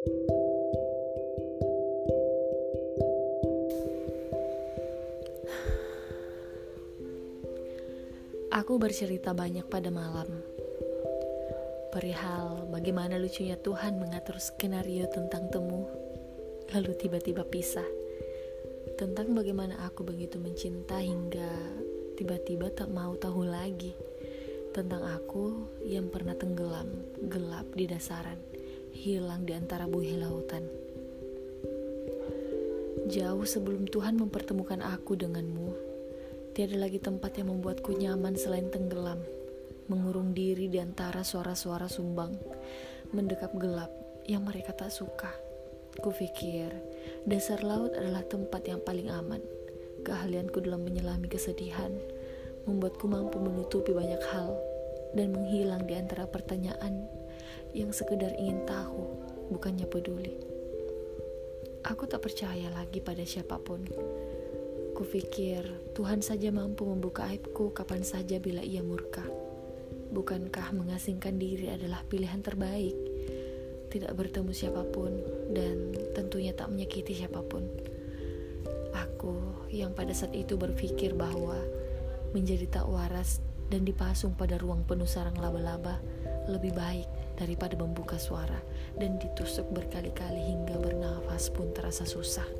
[0.00, 0.08] Aku
[8.80, 10.40] bercerita banyak pada malam.
[11.92, 15.84] Perihal bagaimana lucunya Tuhan mengatur skenario tentang temu
[16.72, 17.84] Lalu tiba-tiba pisah.
[18.96, 21.76] Tentang bagaimana aku begitu mencinta hingga
[22.16, 23.92] tiba-tiba tak mau tahu lagi
[24.72, 26.88] Tentang aku yang pernah tenggelam,
[27.28, 28.49] gelap di dasaran
[29.00, 30.68] Hilang di antara buih lautan
[33.08, 35.72] Jauh sebelum Tuhan mempertemukan aku denganmu
[36.52, 39.24] Tiada lagi tempat yang membuatku nyaman selain tenggelam,
[39.88, 42.36] mengurung diri di antara suara-suara sumbang,
[43.16, 43.88] mendekap gelap
[44.28, 45.32] yang mereka tak suka.
[46.04, 46.68] Kupikir,
[47.24, 49.40] dasar laut adalah tempat yang paling aman.
[50.04, 51.96] Keahlianku dalam menyelami kesedihan
[52.68, 54.60] membuatku mampu menutupi banyak hal
[55.16, 57.08] dan menghilang di antara pertanyaan
[57.72, 59.06] yang sekedar ingin tahu,
[59.50, 60.34] bukannya peduli.
[61.86, 63.88] Aku tak percaya lagi pada siapa pun
[65.00, 65.64] Kupikir
[65.96, 69.24] Tuhan saja mampu membuka aibku kapan saja bila ia murka.
[70.12, 72.92] Bukankah mengasingkan diri adalah pilihan terbaik?
[73.88, 75.16] Tidak bertemu siapa pun
[75.56, 77.64] dan tentunya tak menyakiti siapa pun.
[78.92, 81.56] Aku yang pada saat itu berpikir bahwa
[82.36, 86.02] menjadi tak waras dan dipasung pada ruang penuh sarang laba-laba
[86.50, 87.06] lebih baik
[87.38, 88.58] daripada membuka suara
[88.98, 92.59] dan ditusuk berkali-kali hingga bernafas pun terasa susah.